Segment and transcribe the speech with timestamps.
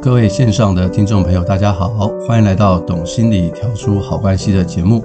[0.00, 1.88] 各位线上的听众朋友，大家好，
[2.26, 5.04] 欢迎来到《懂心理调出好关系》的节目。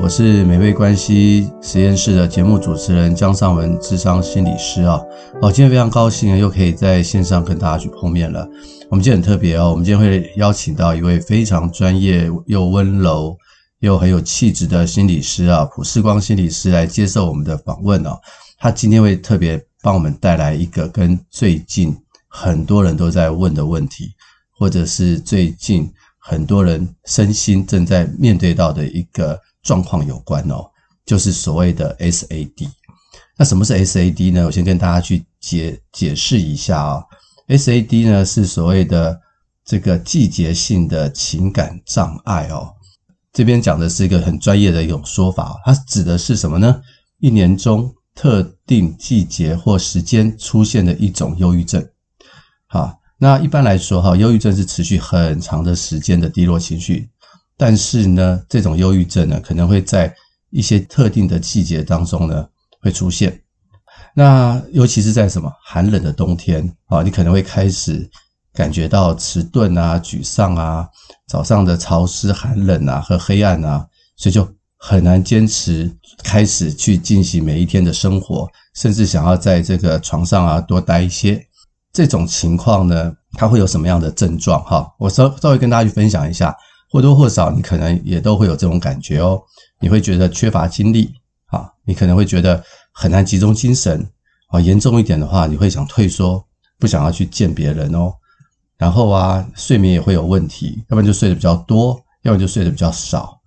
[0.00, 5.00] 我是美味关系实验室的节目主持人江尚文，智商心理师啊。
[5.42, 8.48] 哦，今天非常高兴又可以在线上跟大家去碰面了。
[8.88, 13.36] 我们今天很特别哦，我们今天会邀请到一位非常专业又温柔
[13.80, 18.16] 又很有气质的心理师啊，普世光心理师来接受我们的访问哦。
[18.58, 21.94] 他今天会特别帮我们带来一个跟最近
[22.28, 24.12] 很多人都在问的问题。
[24.60, 30.70] 或者是最近很多人身心正在面对到的一个状况有关哦，
[31.06, 32.68] 就是所谓的 SAD。
[33.38, 34.44] 那什么是 SAD 呢？
[34.44, 37.02] 我先跟大家去解解释一下啊。
[37.48, 39.18] SAD 呢是所谓的
[39.64, 42.74] 这个季节性的情感障碍哦。
[43.32, 46.82] 这边讲的是一个很专业的一种说法，它指的是什么呢？
[47.18, 51.88] 一年中特定季节或时间出现的一种忧郁症。
[52.66, 52.99] 好。
[53.22, 57.06] 那一般来说，哈，忧郁症是持续很长的时间的低落情绪，
[57.54, 60.10] 但是呢，这种忧郁症呢，可能会在
[60.48, 62.48] 一些特定的季节当中呢
[62.80, 63.38] 会出现。
[64.14, 68.08] 那尤其是在什么寒冷的冬天啊，你可能会开始
[68.54, 70.88] 感觉到迟钝啊、沮丧啊，
[71.28, 73.86] 早上的潮湿、寒冷啊和黑暗啊，
[74.16, 74.48] 所以就
[74.78, 81.46] 很难坚持开始去进行每一天的生活，甚至想要在这个床上啊多待一些。
[81.92, 84.62] 这种情况呢，它会有什么样的症状？
[84.64, 86.54] 哈，我稍稍微跟大家去分享一下，
[86.90, 89.40] 或多或少你可能也都会有这种感觉哦。
[89.80, 91.12] 你会觉得缺乏精力，
[91.46, 94.06] 啊，你可能会觉得很难集中精神，
[94.48, 96.44] 啊，严重一点的话，你会想退缩，
[96.78, 98.12] 不想要去见别人哦。
[98.76, 103.38] 然后啊，睡眠也会有问题，要不然就睡得比较多，要不然就睡得比较少，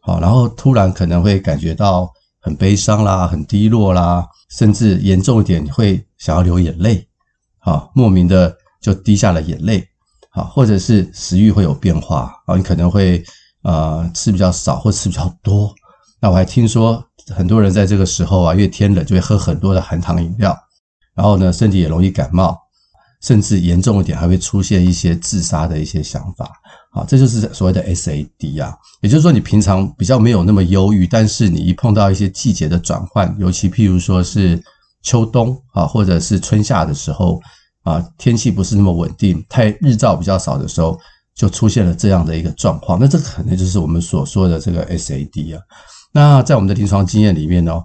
[0.00, 2.10] 好，然后突然可能会感觉到
[2.40, 7.06] 很悲伤啦，很低落啦，甚至严重一点，你会想要流眼泪。
[7.62, 9.86] 啊，莫名的就滴下了眼泪，
[10.30, 13.22] 啊，或者是食欲会有变化，啊，你可能会
[13.62, 15.72] 呃吃比较少或吃比较多。
[16.20, 20.58] 那我还听说很多人在这个时候啊，因为天冷就会喝很多的含糖饮料，
[21.14, 22.58] 然后呢，身体也容易感冒，
[23.20, 26.50] 甚至严重一点还会出现一些自杀的一些想法。
[26.90, 34.60] 啊，这就是所谓的 SAD 啊，也就是说你平常比较没有那么忧郁，但是你一碰到一些季节的转换，尤其譬如说是。
[35.02, 37.40] 秋冬啊，或者是春夏的时候
[37.82, 40.98] 啊，天气不是那么稳定，太日照比较少的时候，
[41.34, 42.98] 就出现了这样的一个状况。
[43.00, 45.62] 那这可能就是我们所说的这个 SAD 啊。
[46.12, 47.82] 那在我们的临床经验里面呢，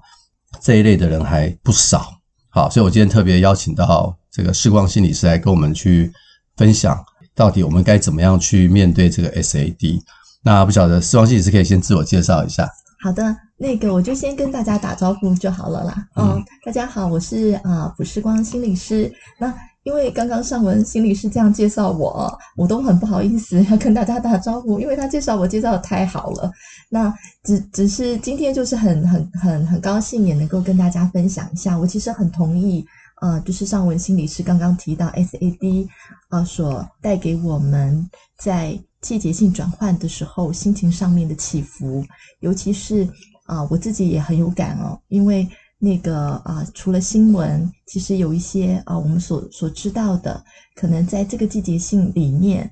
[0.61, 2.13] 这一类的人还不少。
[2.49, 6.11] 好，所以我今天特别邀请到这个视光心理师来跟我们去
[6.55, 7.03] 分享，
[7.33, 10.01] 到底我们该怎么样去面对这个 SAD。
[10.43, 12.69] 那不晓得视光心理师可以先自我介绍一下。
[13.07, 16.07] 好的，那个我就先跟大家打招呼就好了啦。
[16.17, 19.09] 嗯，嗯，大家好，我是啊卜世光心理师。
[19.39, 19.47] 那
[19.83, 26.51] 因为刚刚尚文心理师这样介绍我，我都很不好意思要跟大家打招呼，因为他介绍我介绍的太好了。
[26.89, 27.13] 那
[27.45, 31.79] 只只是今天就是很很很很高兴也能够跟大家分享一下。
[31.79, 32.85] 我其实很同意
[33.21, 35.87] 啊，就是尚文心理师刚刚提到 SAD
[36.27, 38.05] 啊所带给我们
[38.37, 38.77] 在。
[39.01, 42.03] 季节性转换的时候，心情上面的起伏，
[42.39, 43.03] 尤其是
[43.45, 44.99] 啊、呃，我自己也很有感哦。
[45.07, 45.47] 因为
[45.77, 50.43] 那个啊、呃，除了新闻，其实有一些啊、呃，我们所所知道的，
[50.75, 52.63] 可能在这个季节性里面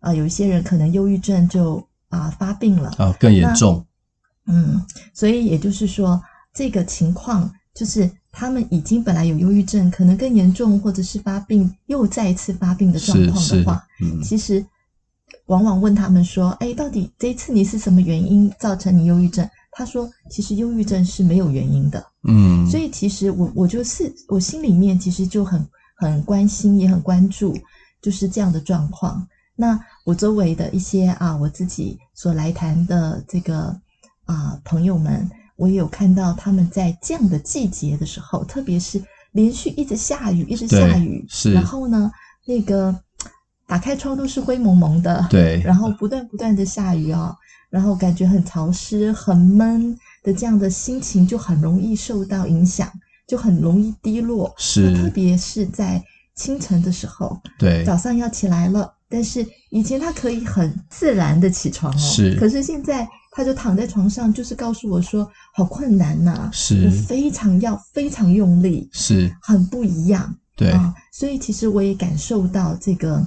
[0.00, 1.76] 啊、呃，有一些人可能忧郁症就
[2.08, 3.84] 啊、呃、发病了啊，更严重。
[4.46, 6.20] 嗯，所以也就是说，
[6.54, 14.64] 这个情况就是他们已经本来有忧郁症，可能更严重，或者是发病又再一次发病的状况的话，嗯、其实。
[15.46, 27.54] 往往问他们说：“哎，到底这一次你是什么原因造成你忧郁症？”他说：“其实忧郁症是没有原因的。”嗯，所以其实我我就是我心里面其实就很很关心也很关注，
[28.00, 29.26] 就是这样的状况。
[29.54, 33.76] 那我周围的一些啊，我自己所来谈的这个
[34.24, 39.02] 啊朋友们，我也有看到他们在这样的季节的时候，特别是
[39.32, 42.10] 连续一直下雨，一直下雨，是，然后呢，
[42.46, 42.98] 那个。
[43.66, 47.34] 打开窗都是灰蒙蒙的，对，然后不断不断的下雨哦，
[47.70, 52.90] 然后感觉很潮湿、很闷，的这样的心情就很容易受到影响，
[53.26, 54.54] 就很容易低落。
[54.58, 56.02] 是，特别是在
[56.34, 70.70] 清晨的时候，对，早上要起来了，但是以前他可以很自然的起床哦，是，可是现在他就躺在床上，就是告诉我说好困难呐、啊，是，我非常要非常用力，是，很不一样，对。
[70.70, 73.24] 啊，所以其实我也感受到这个，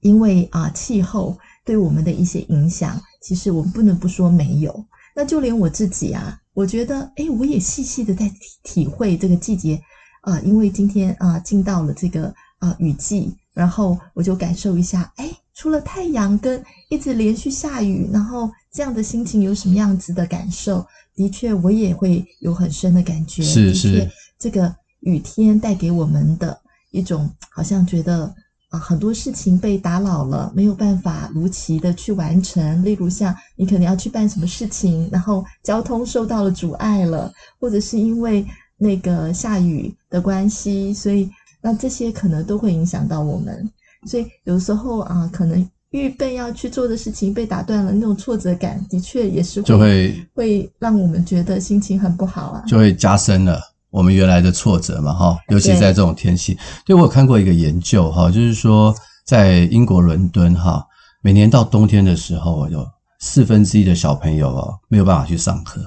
[0.00, 4.84] 因为啊气候对我们的一些影响，其实我们不能不说没有。
[5.14, 9.80] 那就连我自己啊，我觉得，诶，我也细细的在体体会这个季节
[10.22, 20.86] 啊，因为今天啊进到了这个啊雨季，然后我就感受一下，诶，除了太阳跟一直连续下雨，然后这样的心情有什么样子的感受？
[21.16, 23.42] 的确，我也会有很深的感觉。
[23.42, 24.08] 是是，
[24.38, 26.56] 这个雨天带给我们的
[26.92, 28.32] 一种，好像觉得。
[28.70, 32.84] 啊，很多事情被打扰了，没有办法如期的去完成。
[32.84, 38.44] 例如像你可能要去办什么事情，然后交通受到了阻碍了，或者是因为
[38.76, 41.30] 那个下雨的关系，所以
[41.62, 43.68] 那这些可能都会影响到我们。
[44.06, 53.58] 所以有时候啊，可能预备要去做的事情被打断了，那种挫折感的确也是会就会会让我们觉得心情很不好啊，就会加深了。
[53.90, 56.58] 我们原来的挫折嘛，哈，尤其在这种天气。
[56.84, 58.94] 对，我有看过一个研究，哈，就是说
[59.26, 60.84] 在英国伦敦，哈，
[61.22, 62.86] 每年到冬天的时候，有
[63.20, 65.80] 四分之一的小朋友哦没有办法去上课。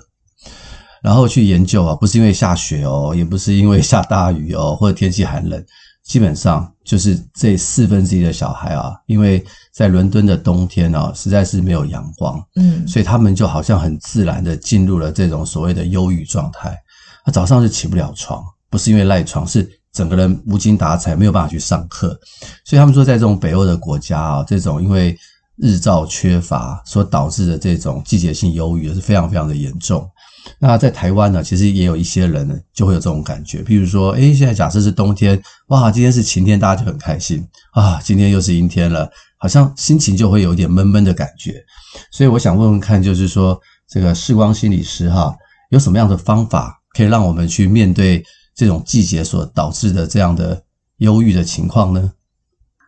[1.04, 5.64] 然后去研究啊，不是因为下雪哦，也不是因为下大雨哦， 或者天气寒冷，
[6.04, 9.44] 基本上就是这四分之一的小孩啊，因为
[9.74, 16.78] 在伦敦的冬天啊，实在是没有阳光，嗯，所以他们就好像很自然的进入了这种所谓的忧郁状态。
[17.24, 22.20] 他早上是起不了床，不是因为赖床，是整个人无精打采，没有办法去上课。
[22.66, 25.18] 所以他们说，在这种北欧的国家啊，这种因为
[25.58, 30.10] 日照缺乏所导致的这种季节性忧郁是非常非常的严重。
[30.58, 33.62] 那在台湾呢，其实也有一些人呢，就会有这种感觉。
[33.62, 38.02] 譬如说，诶，现在假设是冬天，哇，今天是晴天，大家就很开心啊。
[38.04, 39.08] 今天又是阴天了，
[39.38, 41.64] 好像心情就会有点闷闷的感觉。
[42.12, 45.36] 所以我想问问看，就是说，这个视光心理师哈，
[45.70, 46.81] 有什么样的方法？
[46.94, 48.24] 可以让我们去面对
[48.56, 50.62] 这种季节所导致的这样的
[50.98, 52.12] 忧郁的情况呢？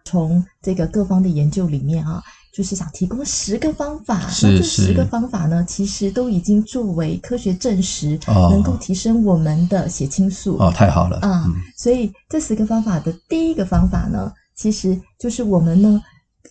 [0.05, 2.21] 从这个各方的研究里面啊，
[2.53, 4.29] 就是想提供十个方法。
[4.29, 4.47] 是是。
[4.51, 10.57] 那这十个方法呢，其实都已经作为科学证实，能够提升我们的血清素。
[10.57, 11.45] 哦，太好了啊！
[11.47, 16.01] 嗯，所以这十个方法的第一个方法呢，其实就是我们呢。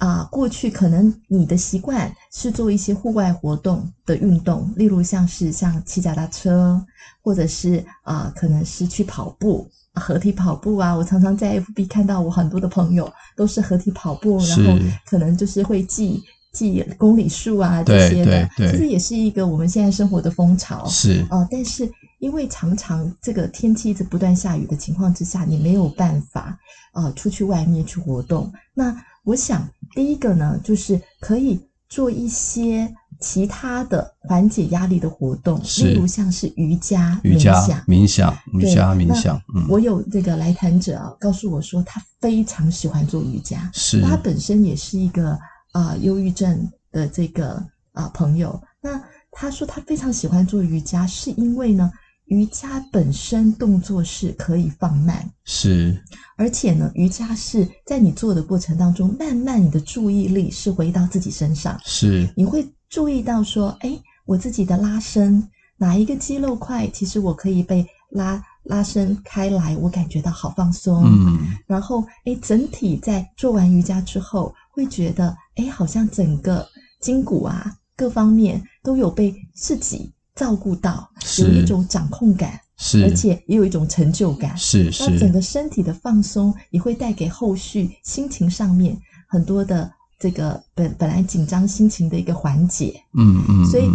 [0.02, 6.84] 啊，过去可能你的习惯是做一些户外活动的运动，例如像是像骑脚踏车，
[7.22, 9.64] 或者是啊，可能是去跑步，
[9.94, 10.92] 合体跑步啊。
[10.92, 14.76] 我常常在 FB 看到我很多的朋友都是合体跑步，然后
[15.06, 16.20] 可能就是会记
[16.52, 18.48] 记公里数啊这些的。
[18.56, 20.84] 其实也是一个我们现在生活的风潮。
[20.88, 21.88] 是啊，但是
[22.18, 26.58] 因为常常这个天气一直不断下雨的情况之下，你没有办法
[26.90, 28.52] 啊出去外面去活动。
[28.74, 28.92] 那
[29.24, 39.40] 我想，第一个呢，就是可以做一些其他的缓解压力的活动，例如像是瑜伽、瑜伽冥想、冥想、瑜伽、冥想。
[39.54, 45.30] 嗯，我有这个来谈者啊，告诉我说他非常喜欢做瑜伽，是他本身也是一个
[45.72, 47.50] 啊、呃、忧郁症的这个
[47.92, 48.60] 啊、呃、朋友。
[48.80, 51.90] 那他说他非常喜欢做瑜伽，是因为呢。
[52.26, 56.02] 瑜伽本身动作是可以放慢，是，
[56.36, 65.46] 而且呢，瑜伽是在你做的过程当中，慢慢你的注意力是回到自己身上，是，你会注意到说，诶，我自己的拉伸，
[65.76, 76.66] 哪一个肌肉块，其实我可以被拉拉伸开来，我感觉到好放松，嗯，然后，诶，整体在做完瑜伽之后，会觉得，诶，好像整个
[77.00, 80.14] 筋骨啊，各方面都有被自己。
[80.34, 85.10] 照顾到有一种掌控感，是，而且也有一种成就感，是是。
[85.10, 88.96] 那整个身体的放松也会带给后续心情上面
[89.28, 93.66] 很多的这个本本来紧张心情的一个缓解，嗯嗯。
[93.66, 93.90] 所以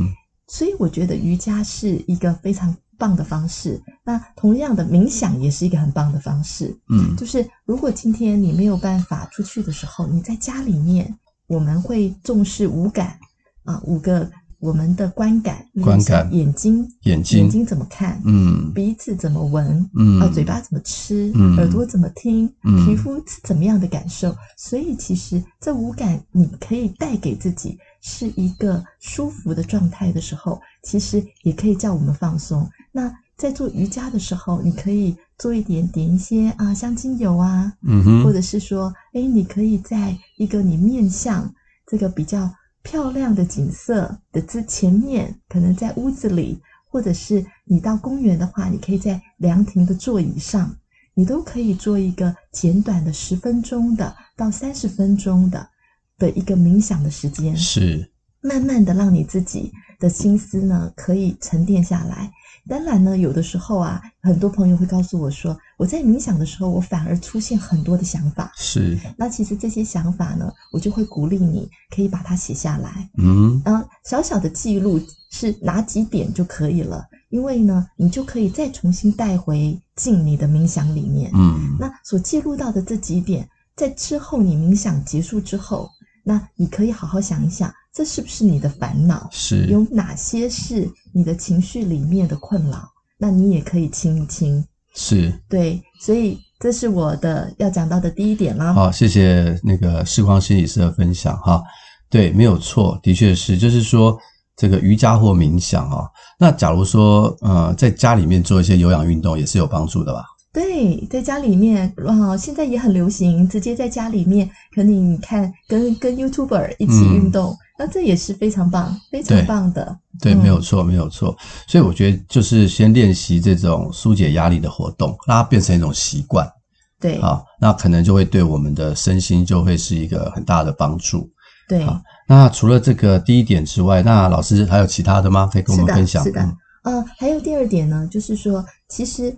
[0.47, 3.81] 所以我觉得瑜伽是一个非常棒的方式。
[4.03, 11.17] 那同样的冥想也是一个很棒的方式，嗯，就是如果今天你没有办法出去的时候，你在家里面，
[11.47, 13.17] 我们会重视五感
[13.63, 14.29] 啊，五个。
[14.59, 18.19] 我们的观感，观感，眼睛，眼睛，眼睛怎么看？
[18.25, 19.87] 嗯，鼻子怎么闻？
[19.95, 21.31] 嗯，啊，嘴巴怎么吃？
[21.35, 22.51] 嗯，耳朵怎么听？
[22.63, 24.35] 嗯，皮肤是怎么样的感受？
[24.57, 32.67] 所以，其实这五感你可以带给自己是一个舒服的状态的时候，其实也可以叫我们放松。
[32.91, 41.53] 那在做瑜伽的时候，你可以做一点点一些啊香精油啊，嗯哼，或者是说，哎，你可以在一个你面向
[41.85, 42.51] 这个比较。
[42.89, 46.57] 漂亮的景色的之前面，可能在屋子里，
[46.89, 50.75] 或或者是你到公园的话，你可以在凉亭的座椅上，
[51.13, 55.69] 你都可以做一个简短的十分钟的到三十分钟的
[56.17, 58.09] 的一个冥想的时间，是。
[58.41, 62.31] 慢慢的让你自己的心思呢可以沉淀下来。
[62.69, 68.51] 当然呢，有的时候啊，很多朋友会告诉我说，我在冥想的时候，我反而出现很多的想法。
[68.57, 73.09] 是，那其实这些想法呢，我就会鼓励你，可以把它写下来。
[73.17, 74.99] 嗯，啊，小小的记录
[75.31, 81.31] 是哪几点就可以了，因为呢，你就可以再重新带回进你的冥想里面。
[81.33, 85.89] 嗯，那所记录到的这几点，在之后你冥想结束之后，
[86.27, 87.73] 那你可以好好想一想。
[87.93, 89.27] 这是不是你的烦恼？
[89.31, 92.83] 是有哪些是你的情绪里面的困扰？
[93.17, 94.63] 那你也可以清一清。
[94.93, 98.73] 是，对，所以这是我的要讲到的第一点啦。
[98.73, 101.63] 好，谢谢那个视光心理师的分享哈。
[102.09, 104.15] 对，没有错，的确是，就是说
[104.55, 106.05] 这个瑜伽或冥想啊。
[106.37, 110.23] 那假如说呃，在家里面做一些有氧运动，也是有帮助的吧？
[110.57, 119.95] 对，在家里面啊，现在也很流行，直接在家里面，可能你看跟跟 YouTuber 一起运动，嗯、那这也是非常棒，非常棒的。
[120.19, 121.37] 对，嗯、没有错，没有错。
[121.67, 126.51] 所以我觉得就是先练习这种疏解压力的活动，让它变成一种习惯。
[126.99, 131.29] 对，好，那可能就会对我们的身心就会是一个很大的帮助。
[131.69, 135.47] 对，好，那除了这个第一点之外，那老师还有其他的吗？
[135.53, 136.23] 可以跟我们分享？
[136.23, 136.57] 是的，是的。
[136.85, 139.37] 嗯、呃，还有第二点呢，就是说，其实。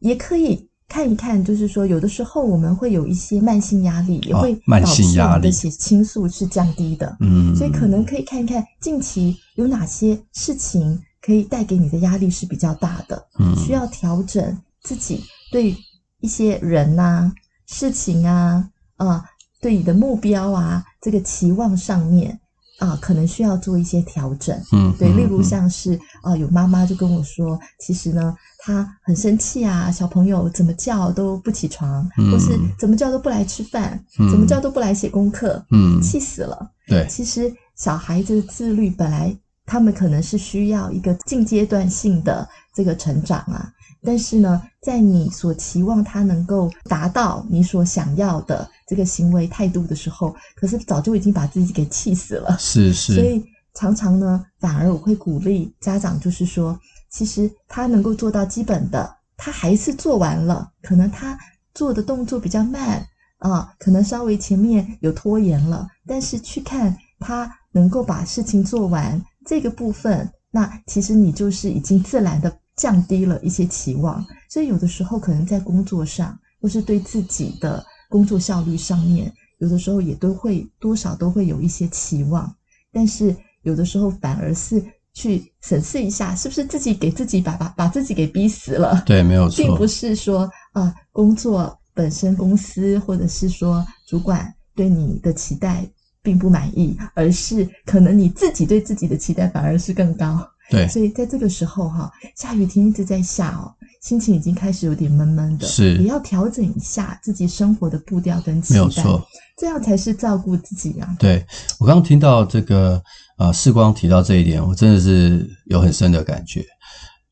[0.00, 7.16] 也可以看一看，就是说，有的时候我们会有一些慢性压力，也会导致我们的血清素是降低的。
[7.20, 15.76] 嗯，所以可能可以看一看近期有哪些事情可以带给你的压力是比较大的，嗯，需要调整自己对
[16.20, 17.32] 一些人呐、啊、
[17.66, 19.24] 事情啊、啊，
[19.60, 22.38] 对你的目标啊这个期望上面。
[22.78, 28.32] 啊，可能需要做一些调整，嗯，对，例如像是啊，有妈妈就跟我说，其实呢，
[28.68, 36.70] 她很生气啊，小朋友怎么叫都不起床，嗯，或是怎么叫都不来吃饭，嗯，怎么叫都不来写功课，嗯，气死了。
[36.86, 39.34] 对，其实小孩子的自律本来
[39.64, 43.72] 他们可能是需要一个近阶段性的这个成长啊。
[44.04, 52.54] 但是呢，在你所期望他能够达到你所想要的这个行为态度的时候，可是早就已经把自己给气死了。
[52.58, 53.14] 是是。
[53.14, 53.42] 所以
[53.74, 56.78] 常常呢，反而我会鼓励家长，就是说，
[57.10, 60.70] 其实他能够做到基本的，他还是做完了。
[60.82, 61.38] 可能他
[61.74, 63.06] 做的动作比较慢
[63.38, 72.58] 啊，可能稍微前面有拖延了，但是去看他能够把事情做完这个部分，那其实你就是已经自然的。
[72.78, 82.54] 降低了一些期望，所以有的时候可能在工作上，或是对自己的工作效率上面，有的时候也都会多少都会有一些期望，
[82.92, 84.80] 但是有的时候反而是
[85.18, 89.02] 去审视一下，是不是自己给自己把把把自己给逼死了？
[89.04, 95.84] 对，没有错，并不是说啊、呃，工作本身公司或者是说主管对你的期待
[96.22, 100.48] 并不满意，而是可能你自己对自己的期待反而是更高。
[100.70, 103.72] 对，所以在这个时候哈，下雨天一直在下哦，
[104.02, 111.16] 心情已经开始有点闷闷的，是，也要调整一下自己生活的步调跟期待，没有错，这样才是照顾自己啊。
[111.18, 111.44] 对，
[111.78, 113.02] 我刚刚听到这个
[113.38, 116.62] 呃，世光提到这一点，我真的是有很深的感觉。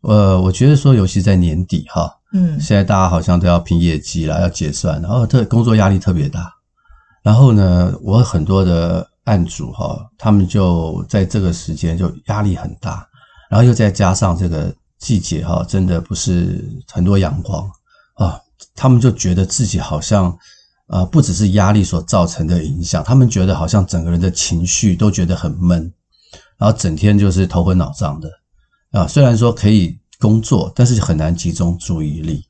[0.01, 6.51] 呃，我觉得说，尤其在年底哈，嗯，现在大家好像都要拼业绩啦，要结算，然后特工作压力特别大。
[7.23, 13.07] 然后呢，我很多的案主哈，他们就在这个时间就压力很大。
[13.49, 17.71] 然后又再加上这个季节哈，真的不是很多阳光
[18.15, 18.41] 啊，
[18.75, 20.37] 他们就觉得自己好像
[20.87, 25.93] 啊，不只是压力所造成的影响，他们觉得好像整个人的情绪都觉得很闷，
[26.59, 28.31] 然后整天就是头昏脑胀的
[28.93, 29.07] 啊。
[29.07, 32.45] 虽然说可以工作，但是很难集中注意力。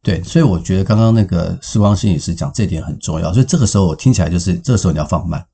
[0.00, 5.44] 对，所以我觉得刚刚那个时光心理师讲这点很重要，所以这个时候我听起来就是这个时候你要放慢，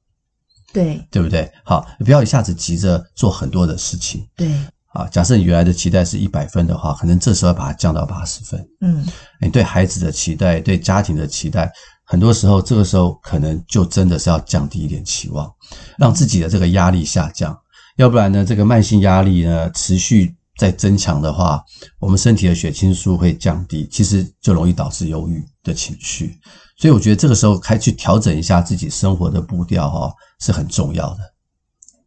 [0.73, 1.51] 对，对不对？
[1.65, 4.55] 好，你不要一下子急着做很多的事情，对。
[4.95, 8.65] 啊，假设你原来的期待是一百分的话，可能这时候把它降到八十分。
[8.81, 9.05] 嗯，
[9.41, 11.69] 你对孩子的期待，对家庭的期待，
[12.05, 15.53] 很多时候这个时候可能就真的是要降低一点期望，
[15.99, 17.59] 让自己的这个压力下降。
[17.97, 21.61] 要不然呢，这个慢性压力呢持续在增强的话，
[21.99, 26.39] 我们身体的血清素会降低，其实就容易导致忧郁的情绪。
[26.79, 31.34] 所以我觉得这个时候开去调整一下自己生活的步调，哈，是很重要的。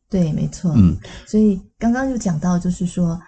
[0.10, 0.72] 对，没错。
[0.76, 3.20] 嗯，所以刚刚就讲到，就是说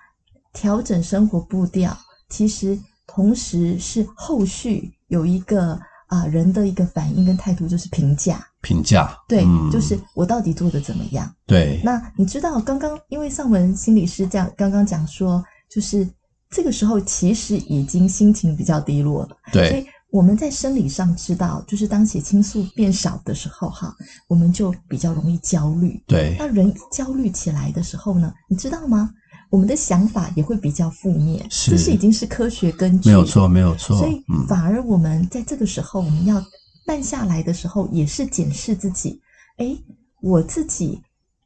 [0.54, 1.98] 调整生活步调，
[2.30, 5.74] 其实同时是后续有一个
[6.08, 8.46] 啊、呃、人的一个反应跟态度，就是评价。
[8.62, 9.18] 评价。
[9.28, 11.34] 对，嗯、就是我到底做的怎么样？
[11.46, 11.82] 对。
[11.84, 16.08] 那你知道刚刚因为上文心理师这样刚刚讲说，就是
[16.50, 19.38] 这个时候其实已经心情比较低落了。
[19.52, 23.96] 对，所以我们在生理上知道，就是当血清素变少的时候，哈，
[24.28, 26.02] 我们就比较容易焦虑。
[26.08, 29.12] 对，那人焦虑起来的时候呢，你知道吗？
[29.52, 33.10] 我们的想法也会比较负面，是，这是已经是科学根据。
[33.10, 33.98] 没有错，没有错。
[33.98, 36.44] 所以反而我们在这个时候，我们要
[36.88, 39.20] 慢下来的时候，也是检视自己。
[39.58, 39.78] 哎，
[40.22, 41.00] 我自己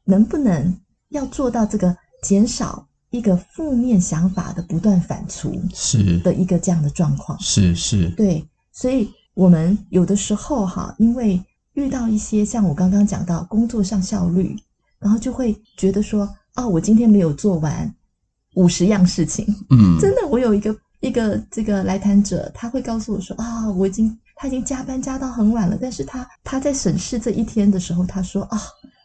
[0.04, 0.74] 能不能
[1.10, 7.38] 要做到这个减少一个负面想法的不断反刍，是的一个这样的状况。
[7.40, 8.42] 是是，对。
[8.74, 14.54] 所以我们有的时候哈，因为遇到一些像我刚刚讲到工作上效率，
[14.98, 16.28] 然后就会觉得说。
[16.56, 17.92] 哦，我今天没有做完
[18.54, 19.44] 五十样事情。
[19.70, 28.60] 嗯， 真的，我有一个一个这个来谈者，他会告诉我说啊，我已经他已经加班加到很晚了，但是他他在审视这一天的时候，他说啊，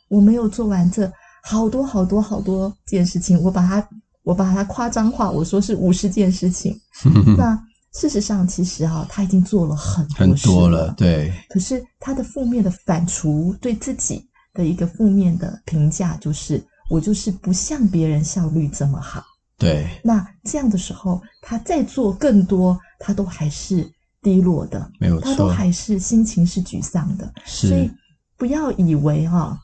[0.10, 1.12] 我没有做完这
[1.42, 3.90] 好多好多好多件事情，我把它
[4.22, 6.80] 我把它夸张化，我说是五十件事情。
[7.36, 7.60] 那
[7.94, 11.34] 事实上，其实啊，他已经做了很多很多了，对。
[11.50, 16.64] 可是他的负面的反刍，对自己的一个负面的评价就是。
[16.92, 19.24] 我就是不像别人效率这么好，
[19.60, 19.88] 对。
[20.04, 23.88] 那这样的时候，他再做更多，他都还是
[24.24, 27.32] 低落的，没有错，他都还是心情是沮丧的。
[27.46, 27.68] 是。
[27.68, 27.92] 所以
[28.36, 29.60] 不要以为哈、哦，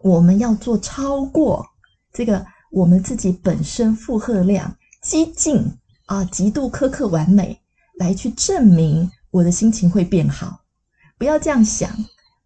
[0.00, 1.64] 我们要做超过
[2.12, 5.64] 这个我们自己本身负荷量激进
[6.10, 7.56] 啊，极度苛刻完美，
[7.98, 10.60] 来去证明我的心情会变好。
[11.16, 11.90] 不要这样想。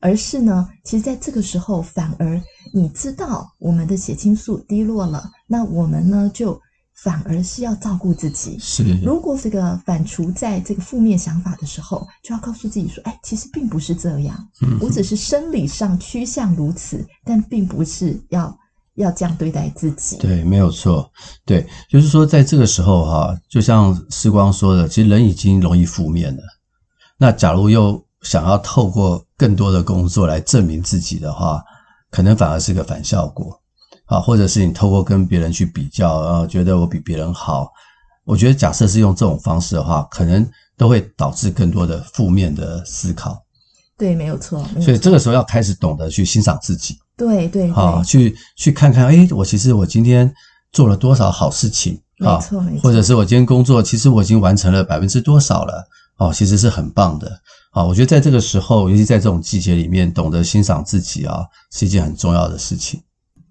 [0.00, 2.38] 而是呢，其实在这个时候，反而
[2.74, 6.60] 你知道我们的血清素低落了，那我们呢就
[6.92, 8.58] 反而是要照顾自己。
[8.58, 18.54] 是，如果这个反刍在这个负面想法的时候，就要告诉自己说：“哎，其实并不是这样，嗯，我只是生理上趋向如此，但并不是要
[18.96, 21.10] 要这样对待自己。”对，没有错。
[21.44, 26.42] 对，就是说，在这个时候哈，就像时光说的，其实人已经容易负面了。
[27.18, 31.62] 那假如又想要透过更多的工作来证明自己的话，
[32.10, 33.60] 可能反而是个反效果
[34.06, 37.68] 啊，或者是你透过跟别人去比较，然后觉得我比别人好。
[38.24, 43.38] 我觉得假设是用这种方式的话，可能都会导致更多的负面的思考。
[43.98, 44.62] 对，没有错。
[44.62, 44.82] 没有错。
[44.82, 46.96] 所以这个时候要开始懂得去欣赏自己。
[47.16, 47.70] 对对。
[47.70, 50.32] 好，去去看看，哎，我其实我今天
[50.72, 52.36] 做了多少好事情啊？
[52.36, 52.80] 没错没错。
[52.82, 55.86] 或者是我今天工作，其实我已经完成了百分之多少了？
[56.16, 57.40] 哦，其实是很棒的。
[57.72, 63.02] 好，我觉得在这个时候，尤其在这种季节里面，懂得欣赏自己啊，是一件很重要的事情。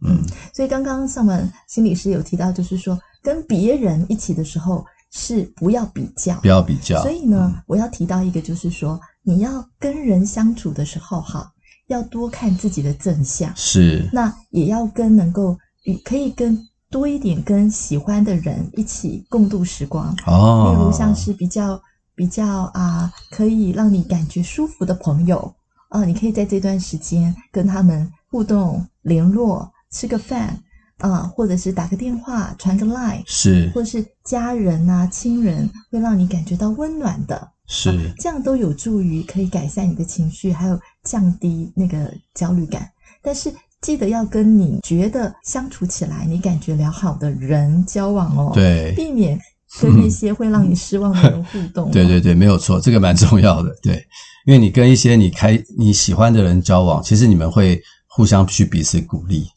[0.06, 7.02] 嗯，嗯，所以刚刚上文心理师有提到，就是说跟别人一起的时候是不要比较，不要比较。
[7.02, 11.52] 所以呢，嗯，我要提到一个，就是说你要跟人相处的时候，哈，
[11.94, 13.52] 要多看自己的正向。
[13.56, 14.10] 是。
[14.12, 15.58] 那也要跟能够
[16.04, 20.16] 可以跟多一点跟喜欢的人一起共度时光。
[20.26, 20.76] 哦。
[20.76, 21.82] 例如像是比较。
[22.16, 25.52] 比较啊，可以让你感觉舒服的朋友
[25.90, 30.56] 啊，你可以在这段时间跟他们互动、联络、吃个饭
[31.00, 42.90] 啊，或者是打个电话、传个 line，是，或者是家人啊、亲人，会让你感觉到温暖的，是，啊，这样都有助于可以改善你的情绪，还有降低那个焦虑感。
[43.22, 49.40] 但是记得要跟你觉得相处起来你感觉良好的人交往哦，对，避免。
[49.82, 53.76] 跟那些会让你失望的人互动， 对对对，没有错，这个蛮重要的。
[53.82, 54.06] 对，
[54.46, 59.48] 因为你跟一些你开你喜欢的人交往，其实你们会互相去彼此鼓励，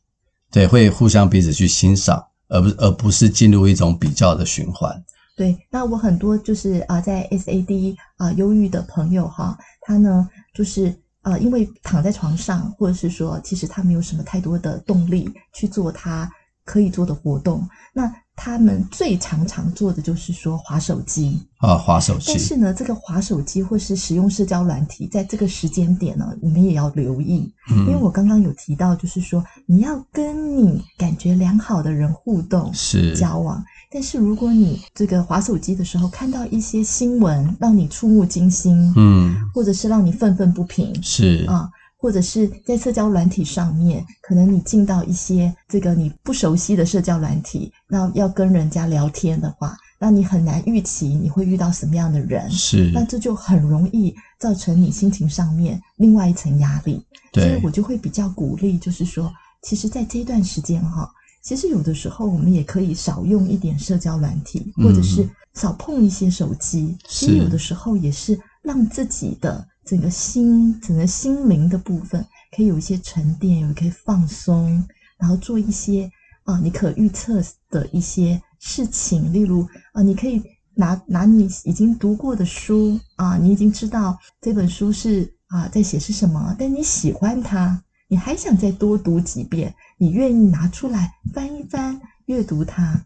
[0.51, 4.91] 对，会互相彼此去欣赏，而不而不是进入一种比较的循环。
[5.37, 16.31] 对，那我很多就是啊，在 SAD 啊忧郁的朋友哈，他呢就是啊，因为躺在床上，或者是说，其实他没有什么太多的动力去做他
[16.65, 18.13] 可以做的活动，那。
[18.39, 22.25] 他们最常常做的就是说划手机啊，划手机。
[22.27, 33.65] 但是呢，这个划手机或是使用社交软体，在这个时间点呢，我们也要留意，嗯，因为我刚刚有提到，就是说你要跟你感觉良好的人互动是交往，
[33.97, 41.67] 但是如果你这个滑手机的时候看到一些新闻，让你触目惊心，嗯，或者是让你愤愤不平，是啊。
[41.97, 57.03] 或者是在社交软体上面，可能你进到一些这个你不熟悉的社交软体，那要跟人家聊天的话，那你很难预期你会遇到什么样的人，是，那这就很容易造成你心情上面另外一层压力。
[57.33, 59.33] 对，所以我就会比较鼓励，就是说，
[59.63, 61.11] 其实，在这一段时间哈，
[61.47, 66.99] 其实有的时候我们也可以少用一点社交软体，或者是少碰一些手机。
[67.09, 69.67] 其实有的时候也是让自己的。
[69.87, 72.21] 整个心，整个心灵的部分，
[72.57, 74.85] 可以有一些沉淀，有可以放松，
[75.17, 76.11] 然后做一些
[76.43, 80.43] 啊，你可预测的一些事情，例如啊，你可以
[80.75, 93.05] 拿拿你已经读过的书啊，你已经知道这本书是啊在写是什么，但你喜欢它，你还想再多读几遍，你愿意拿出来翻一翻，阅读它，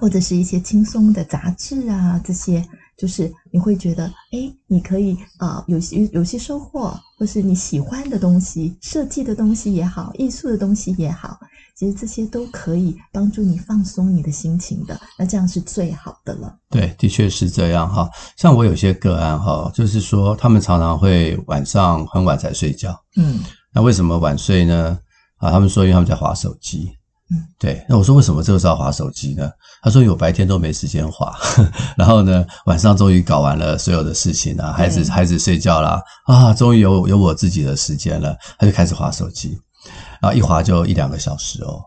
[0.00, 2.66] 或者是一些轻松的杂志啊，这些。
[2.98, 11.38] 就是你会觉得，哎，你可以啊、呃，有些有些收获，或是你喜欢的东西，设计的东西也好，艺术的东西也好，
[11.76, 15.00] 其实这些都可以帮助你放松你的心情的。
[15.16, 16.58] 那这样是最好的了。
[16.70, 18.10] 对，的确是这样哈。
[18.36, 23.00] 像我有些个案哈，就是说他们常常会晚上很晚才睡觉。
[23.16, 23.38] 嗯，
[23.72, 24.98] 那为什么晚睡呢？
[25.38, 26.90] 啊，他们说因为他们在划手机。
[27.30, 27.84] 嗯，对。
[27.88, 29.50] 那我说为什么这个时候划手机呢？
[29.82, 31.32] 他说：“我白天都没时间划，
[31.94, 39.58] 然后呢，晚上终于搞完了所有的事情了，孩子孩子睡觉啦啊，终于有有我自己的时间了，他就开始划手机，
[40.22, 41.80] 然后一划就一两个小时哦。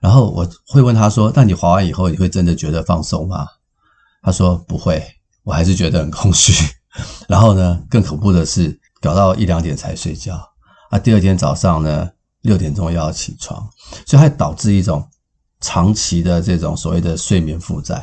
[0.00, 3.46] 然后我会问他说：‘那你划完以后，你会真的觉得放松吗？’
[4.22, 5.00] 他说：‘不会，
[5.44, 6.52] 我还是觉得很空虚。
[7.28, 10.36] ’然后呢，更恐怖的是，搞到一两点才睡觉
[10.90, 12.10] 啊，第二天早上呢，
[12.42, 13.66] 六点钟又要起床，
[14.06, 15.02] 所以还导致一种。”
[15.62, 18.02] 长期的这种所谓的睡眠负债，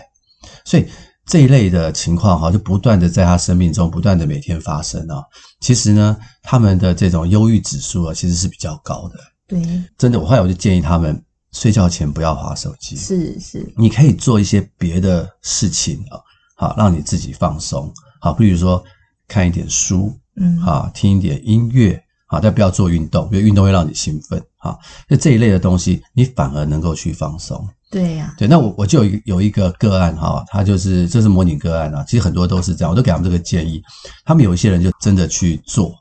[0.63, 0.88] 所以
[1.26, 5.23] 这一类的情况哈，就不断的在他生命中不断的每天发生啊。
[5.60, 9.15] 其实呢，他们的这种忧郁指数啊，其实是比较高的。
[9.47, 9.60] 对，
[9.97, 11.19] 真的，我后来我就建议他们
[11.52, 12.95] 睡觉前不要划手机。
[12.95, 16.21] 是是，你可以做一些别的事情啊，
[16.58, 17.91] 好让你自己放松。
[18.21, 18.84] 好，比如说
[19.28, 22.00] 看一点书，嗯，啊，听一点音乐。
[22.30, 24.44] 好，但不要做运动，因为运动会让你兴奋。
[24.58, 27.66] 好，那这一类的东西，你反而能够去放松。
[27.90, 28.46] 对呀、啊，对。
[28.50, 32.04] 那我我就有一有一个个案哈，他就是这是模拟个案啊。
[32.04, 33.82] 其实很多都是这样，我都给他们这个建议。
[34.26, 35.96] 他们有一些人就真的去做，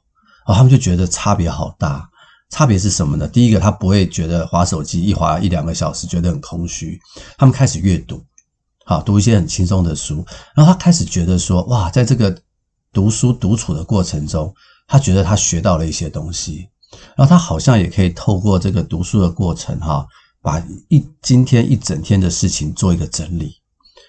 [0.47, 2.05] 啊，他们就觉得差别好大。
[2.51, 3.29] 差别是什么呢？
[3.29, 6.99] 第一个，他不会觉得划手机一划一两个小时觉得很空虚。
[7.39, 8.21] 他们开始阅读，
[8.85, 12.37] 好，读一些很轻松的书，然后他开始觉得说，哇，在这个
[12.93, 14.53] 读书独处的过程中。
[14.87, 16.69] 他觉得他学到了一些东西，
[17.17, 20.07] 然后他好像也可以透过这个读书的过程，哈，
[20.41, 23.57] 把一今天一整天的事情做一个整理，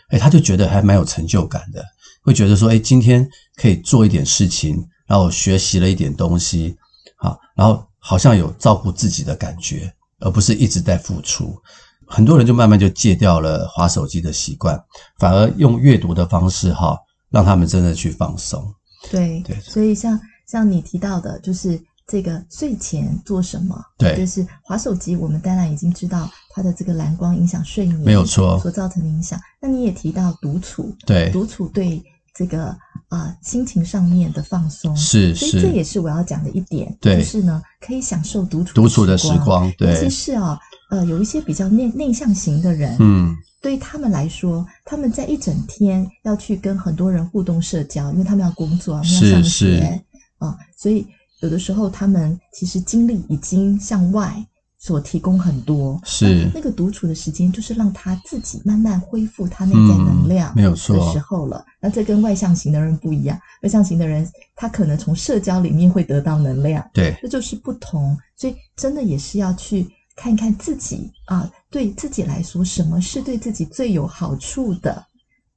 [0.09, 1.83] 诶，他就觉得还蛮有成就感的，
[2.21, 6.77] 会觉得说，诶，今天可以做一点事情，然后学习了一点东西，
[7.15, 11.59] 好，然后好像有照顾自己的感觉，而不是一直在付出。
[12.05, 14.79] 很多人就慢慢就戒掉了划手机的习惯，
[15.17, 16.97] 反而用阅读的方式，哈，
[17.31, 18.73] 让他们真的去放松。
[19.09, 20.19] 对对，所以像。
[20.49, 23.79] 像你提到的，就是这个睡前做什么？
[23.97, 25.15] 对，就是划手机。
[25.15, 29.39] 我们当然已经知道它的这个蓝光影响睡眠，没有错，所造成的影响。
[29.59, 32.01] 那你也提到独处，对，独处对
[32.33, 32.67] 这个
[33.09, 40.57] 啊、呃、心情上面的放松，是是，所以这也是我要讲的一点，对，就是呢可以享受独处独处的时光，对，尤其是啊
[40.89, 43.35] 呃有一些比较内内向型的人，嗯。
[43.59, 50.01] 对于他们来说，他们在一整天要去跟很多人互动社交，因为他们要工作，他们要上学。
[50.37, 51.05] 啊、嗯，所以
[51.41, 54.45] 有的时候他们其实精力已经向外
[54.79, 61.57] 所提供很多，是那，个独处的时间，就是让他自己慢慢恢复他内在能量没有错的时候了。
[61.57, 68.15] 嗯、那这跟外向型的人不一样，外向型的人他可能从社交里面会得到能量，对，这就是不同。
[68.35, 75.03] 所以真的也是要去看看自己啊，对自己来说，什么是对自己最有好处的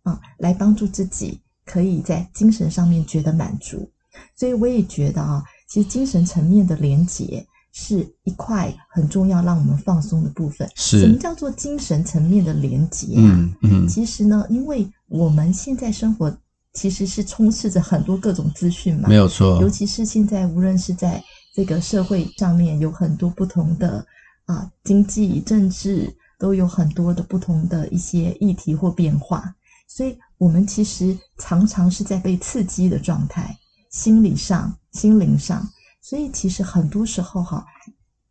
[0.03, 3.91] 啊，来帮助自己可以在精神上面觉得满足。
[4.37, 10.69] 所以我也觉得啊，其实精神层面的连结是一块很重要，让我们放松的部分。
[10.75, 11.01] 是。
[11.01, 13.23] 什么叫做精神层面的连结啊？
[13.23, 13.89] 嗯嗯。
[13.89, 16.37] 其实呢，因为我们现在生活
[16.73, 19.61] 其实是充斥着很多各种资讯嘛，没有错。
[19.61, 21.23] 尤其是现在，无论是在
[21.55, 24.05] 这个社会上面，有很多不同的
[24.47, 29.55] 啊经济、政治，都有很多的不同的一些议题或变化，
[29.89, 33.57] 所以我们其实常常是在被刺激的状态。
[33.91, 35.69] 心理上、心灵上，
[36.01, 37.65] 所以其实很多时候哈，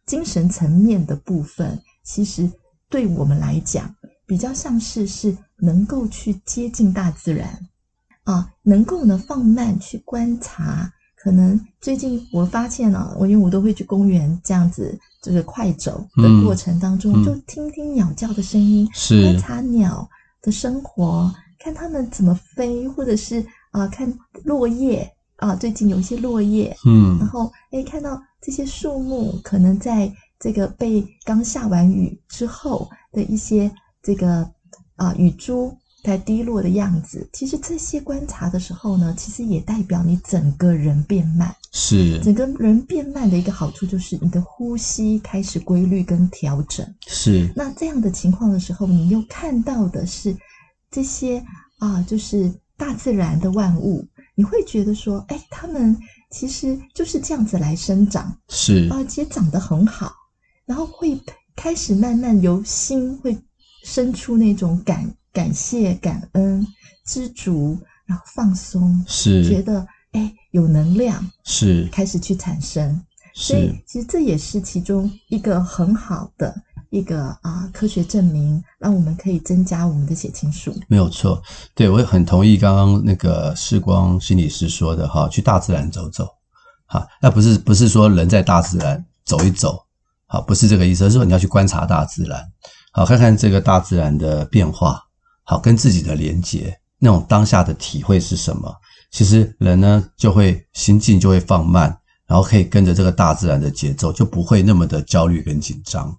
[0.05, 2.49] 精神层面的部分，其实
[2.89, 3.93] 对我们来讲，
[4.25, 7.59] 比较像是是能够去接近大自然
[8.23, 10.91] 啊，能够呢放慢去观察。
[11.21, 20.09] 可能最近我发现了，我因为我都会去公园这样子，就是快走的过程当中，嗯、就听听鸟叫的声音，是观察鸟
[20.41, 25.11] 的生活，看它们怎么飞，或者是啊，看落叶。
[25.39, 33.71] 啊，最近有一些落叶，嗯，然后哎，看到这些树木可能在这个被刚下完雨之后的一些
[34.01, 34.49] 这个
[34.95, 41.53] 啊雨珠在滴落的样子，其实这些观察的时候呢，其实也代表你整个人变慢。
[41.71, 46.85] 是，整个人变慢的一个好处就是你的呼吸开始规律跟调整。
[47.07, 50.35] 是，那这样的情况的时候，你又看到的是
[50.89, 51.43] 这些
[51.77, 54.07] 啊，就是大自然的万物，
[54.39, 55.93] 你会觉得说，哎，他们
[56.31, 60.13] 其实就是这样子来生长，是，而且长得很好，
[60.65, 61.19] 然后会
[61.57, 63.37] 开始慢慢由心会
[63.83, 65.13] 生出那种感。
[65.31, 66.65] 感谢、感恩、
[67.05, 69.47] 知足，然后放松，是。
[69.47, 72.99] 觉得哎有能量，是开始去产生，
[73.35, 73.53] 是。
[73.53, 80.75] 所以其实这也是其中一个很好的一个啊科学证明，让我们可以增加我们的血清素。
[80.87, 81.41] 没有错，
[81.75, 86.27] 对，我也很同意刚刚那个世光心理师说的哈，去大自然走走，
[86.87, 89.79] 哈，那不是不是说人在大自然走一走，
[90.27, 92.41] 好，不是这个意思，而是说你要去观察大自然，
[92.91, 95.01] 好，看看这个大自然的变化。
[95.43, 98.71] 好，跟自己的连接，那种当下的体会是什么？
[99.09, 101.85] 其实人呢，就会心境就会放慢，
[102.27, 106.15] 然后可以跟着这个大自然的节奏，就不会那么的焦虑跟紧张。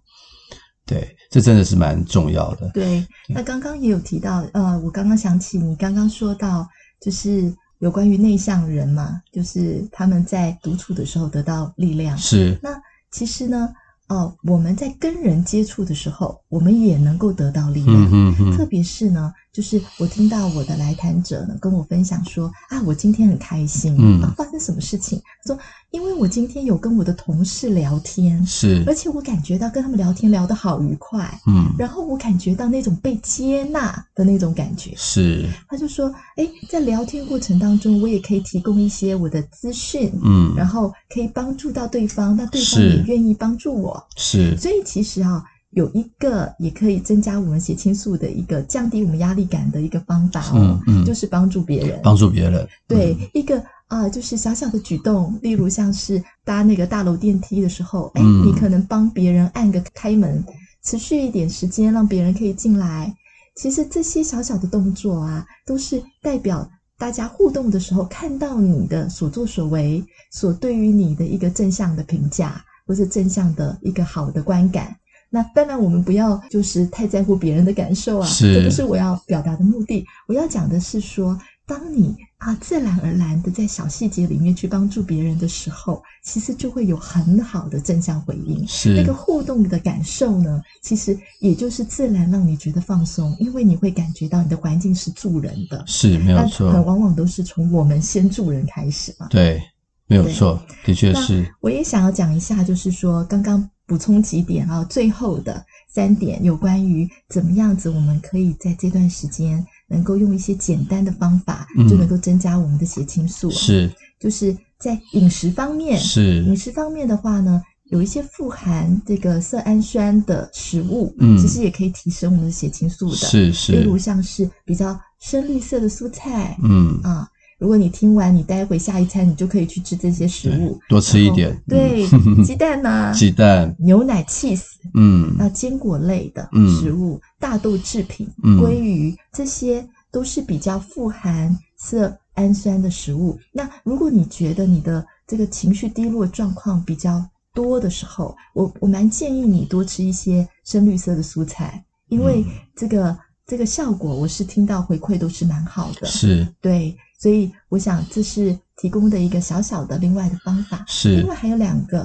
[0.90, 2.68] 对，这真的是蛮重要的。
[2.74, 6.68] 对，那刚刚也有提到，呃，我刚刚想起你刚刚说到，
[7.00, 12.18] 就是有关于内向人嘛，就是他们在独处的时候得到力量。
[12.18, 12.58] 是。
[12.60, 12.70] 那
[13.12, 13.68] 其实呢？
[14.08, 17.96] 哦，我们在跟人接触的时候，我们也能够得到力量。
[18.12, 18.56] 嗯嗯嗯。
[18.56, 23.96] 特别是呢，就是我听到我的来谈者呢跟我分享说啊，我今天很开心。
[23.98, 24.20] 嗯。
[24.20, 25.18] 啊，发生什么事情？
[25.42, 31.40] 他说，因为我今天有跟我的同事聊天，是，而且我感觉到跟他们聊天聊得好愉快。
[31.46, 31.72] 嗯。
[31.78, 34.92] 然后我感觉到那种被接纳的那种感觉。
[34.96, 35.48] 是。
[35.68, 40.12] 他就说，哎，在聊天过程当中，我也可以提供一些我的资讯。
[40.22, 40.52] 嗯。
[40.56, 44.04] 然后可以帮助到对方，那对方也愿意帮助我。
[44.16, 52.68] 是，所以其实啊，有一个也可以增加我们血清素的一个降低我们压力感的一个方法哦，嗯嗯、就是帮助别人，帮助别人。
[52.88, 53.56] 对，嗯、一个
[53.86, 60.44] 啊、呃，就是小小的举动，例如像是搭那个大楼电梯的时候，哎、嗯，你可能帮别人按个开门，
[60.82, 63.14] 持续一点时间，让别人可以进来。
[63.54, 72.64] 其实这些小小的动作啊，都是代表大家互动的时候看到你的所作所为，所对于你的一个正向的评价。
[72.86, 74.96] 或是正向的一个好的观感，
[75.30, 80.04] 那当然我们不要就是太在乎别人的感受啊，是，这不是我要表达的目的。
[80.26, 88.66] 我要讲的是说，当你啊自然而然的在小细节里面去帮助别人的时候，其实就会有很好的正向回应。
[88.66, 99.28] 是那个互动的感受呢，其实也就是自然让你觉得放松，因为你会感觉到你的环境是助人的，是没有错，很往往都是从我们先助人开始嘛。
[99.30, 99.62] 对。
[100.06, 101.48] 没有错，的确是。
[101.60, 113.50] 我也想要讲一下，就是说刚刚补充几点啊，最后的三点有关于怎么样子，我们可以在这段时间能够用一些简单的方法，就能够增加我们的血清素。
[113.50, 123.16] 是，就是在饮食方面，是饮食方面的话呢，有一些富含这个色氨酸的食物，嗯，其实也可以提升我们的血清素的。
[123.16, 127.28] 是是，例如像是比较深绿色的蔬菜，嗯啊。
[127.60, 131.54] 如果你听完，你待会下一餐你就可以去吃这些食物，多吃一点。
[131.68, 132.08] 对，
[132.42, 136.48] 鸡蛋呐， 鸡蛋、牛奶、cheese，嗯，那坚果类的
[136.80, 143.38] 食物、大豆制品、鲑鱼，这些都是比较富含色氨酸的食物。
[143.52, 152.42] 那如果你觉得你的这个情绪低落状况比较多的时候，我我蛮建议你多吃一些深绿色的蔬菜，因为
[152.74, 153.14] 这个
[153.46, 156.06] 这个效果我是听到回馈都是蛮好的。
[156.06, 156.96] 是，对。
[157.20, 160.82] 所以我想这是提供的一个小小的另外的方法。
[160.88, 162.00] 是，另外还有两个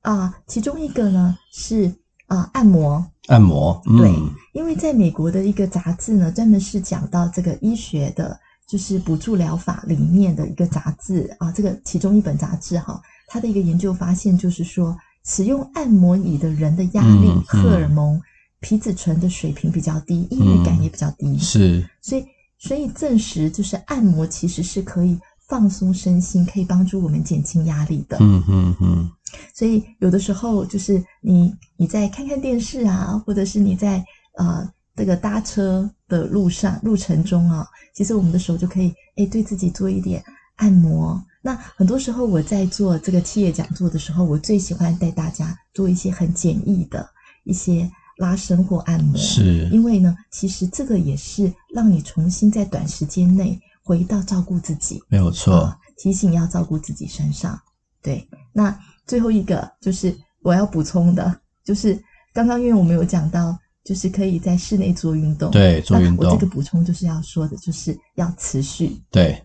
[0.00, 1.86] 啊、呃，其中一个呢是
[2.26, 3.06] 啊、呃、按摩。
[3.26, 4.14] 按摩，嗯、对，
[4.54, 18.18] 因为在美国的一个杂志呢，专门是讲到这个医学的，就是补助疗法里面的一个杂志啊，这个其中一本杂志哈，它的一个研究发现就是说，使用按摩椅的人的压力、嗯、荷尔蒙、
[18.60, 21.26] 皮质醇的水平比较低，抑郁感也比较低。
[21.26, 22.24] 嗯、是，所以。
[22.58, 28.16] 所以证实，就是按摩其实是可以放松身心，可以帮助我们减轻压力的。
[28.20, 29.10] 嗯嗯嗯。
[29.54, 34.02] 所以有的时候就是你你在看看电视啊，或者是你在
[34.38, 40.24] 呃这个搭车的路上路程中啊，其实我们的手就可以哎对自己做一点
[40.56, 41.22] 按摩。
[41.42, 47.06] 那很多时候我在做这个企业讲座的时候，我最喜欢带大家做一些很简易的
[47.44, 47.90] 一些。
[48.16, 55.54] 拉伸或按摩，是因为呢，其实这个也是让你重新在短时间内回到照顾自己，没有错。
[55.54, 57.58] 啊，提醒要照顾自己身上。
[58.02, 58.76] 对，那
[59.06, 62.00] 最后一个就是我要补充的，就是
[62.32, 65.50] 刚刚因为我们有讲到，就是可以在室内做运动。
[65.50, 66.24] 对，做运动。
[66.24, 69.00] 我这个补充就是要说的，就是要持续。
[69.10, 69.42] 对，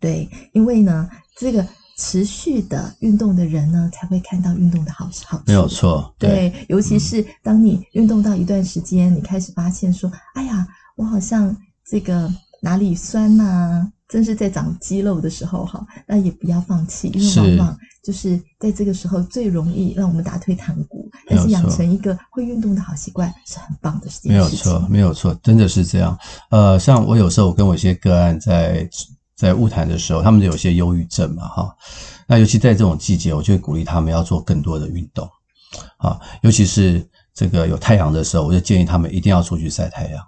[0.00, 1.66] 对，因为呢，这个
[1.96, 5.42] 持续的运动的人呢，才会看到运动的好好处。
[5.46, 6.14] 没有错。
[6.18, 12.32] 对，对，尤其是当你运动到一段时间，嗯，你开始发现说，哎呀，我好像这个
[12.62, 13.92] 哪里酸呐，啊。
[14.08, 21.10] 真是在长肌肉的时候哈，那也不要放弃，因为往往就是在这个时候最容易让我们打退堂鼓。
[21.28, 24.30] 但是养成一个会运动的好习惯是很棒的事情。
[24.30, 26.16] 没有错，没有错，真的是这样。
[26.50, 28.88] 呃，像我有时候我跟我一些个案在
[29.36, 31.76] 在晤谈的时候，他们有些忧郁症嘛哈，
[32.26, 35.28] 那尤其在这种季节，我就会鼓励他们要做更多的运动
[35.98, 40.24] 啊，尤其是这个有太阳的时候，我就建议他们一定要出去晒太阳。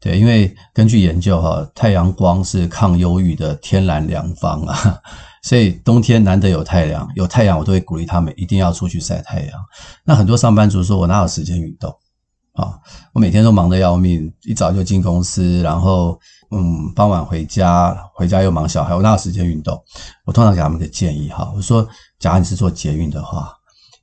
[0.00, 4.98] 对，因为根据研究哈，太阳光是抗忧郁的天然良方啊，
[5.42, 9.60] 所以冬天难得有太阳，有太阳我都会鼓励他们一定要出去晒太阳。
[10.04, 11.90] 那很多上班族说，我哪有时间运动
[12.52, 12.78] 啊？
[13.12, 16.18] 我每天都忙得要命，一早就进公司，然后
[16.50, 19.82] 嗯，傍晚回家，回家又忙小孩，我哪有时间运动？
[20.24, 21.86] 我通常给他们个建议哈，我说，
[22.18, 23.52] 假如你是做捷运的话，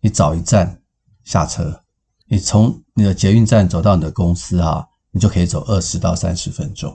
[0.01, 0.79] 你早一站
[1.23, 1.81] 下车，
[2.27, 4.87] 你从你的捷运站走到你的公司哈。
[5.15, 6.93] 你就可以走二十到三十分钟，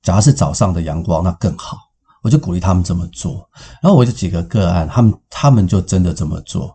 [0.00, 1.76] 假如是早上的阳光，那更好。
[2.22, 3.50] 我就鼓励他们这么做。
[3.82, 6.68] 然后我就几个个案，他们他们就真的这么做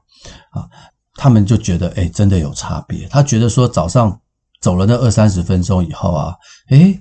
[0.51, 0.67] 啊，
[1.15, 3.07] 他们就觉得诶真的有差别。
[3.07, 4.19] 他觉得说早上
[4.59, 6.35] 走了那二三十分钟以后啊，
[6.67, 6.99] 诶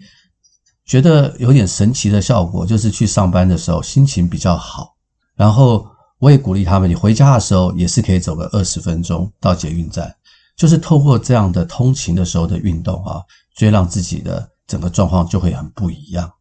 [0.86, 4.94] 觉得有点神奇的效果，就是去上班的时候心情比较好。
[5.36, 5.86] 然后
[6.18, 10.14] 我也鼓励他们，你回家的时候也是可以走个二十分钟到捷运站，
[10.56, 13.20] 就是透过这样的通勤的时候的运动啊。
[13.54, 16.32] 所以让自己的整个状况就会很不一样，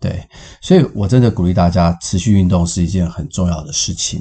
[0.00, 0.28] 对，
[0.60, 4.20] 所以我真的鼓励大家持续运动是一件很重要的事情。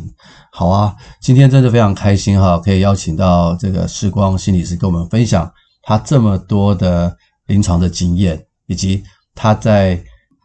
[0.51, 5.51] 好啊，今天真的非常开心哈，可以邀请到这个世光心理师跟我们分享
[5.82, 9.03] 他这么多的临床的经验，以及
[9.38, 9.97] 他在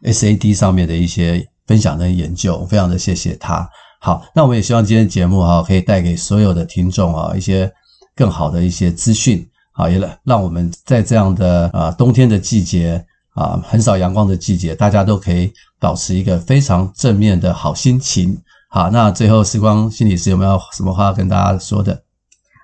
[0.03, 3.67] SAD 上面的一些分享跟研究，非常的谢谢他。
[3.99, 7.71] 好，那我们也希望今天节目哈可以带给所有的听众啊一些
[8.15, 9.45] 更好的一些资讯。
[9.71, 13.03] 好，也让让我们在这样的啊冬天的季节
[13.33, 18.37] 啊，很少阳光的季节，大家都可以保持一个非常正面的好心情。
[18.69, 22.03] 好，那最后时光心理师有没有什么话跟大家说的？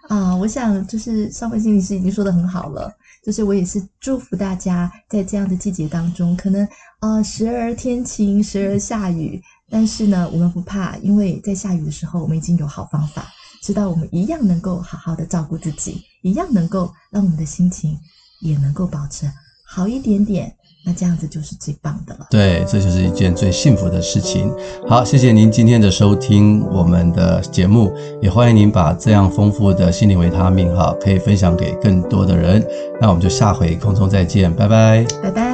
[0.10, 2.92] 啊，我想就是上位心理师已经说得很好了，
[3.30, 9.40] 就是我也是祝福大家在这样的季节当中，可能啊时而天晴，时而下雨，
[9.70, 13.28] 但是呢，我们不怕，因为在下雨的时候，我们已经有好方法。
[13.62, 17.96] 知道我们一样能够好好的照顾自己，一样能够让我们的心情
[18.42, 19.32] 也能够保持
[19.64, 20.52] 好一点点，
[20.90, 22.26] 那这样子就是最棒的了。
[22.32, 24.52] 对，这就是一件最幸福的事情。
[24.88, 32.66] 好，谢谢您今天的收听我们的节目，也欢迎您把这样丰富的心灵维他命哈，可以分享给更多的人。
[33.00, 35.49] 那我们就下回空中再见，拜拜，拜拜。